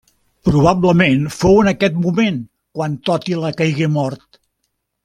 Probablement 0.47 1.27
fou 1.35 1.59
en 1.65 1.69
aquest 1.73 2.01
moment 2.07 2.41
quan 2.79 2.99
Tòtila 3.11 3.55
caigué 3.63 3.93
mort. 4.01 4.43